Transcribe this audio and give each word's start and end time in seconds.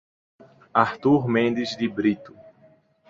Artur 0.73 1.27
Mendes 1.29 1.77
de 1.77 1.87
Brito 1.87 2.33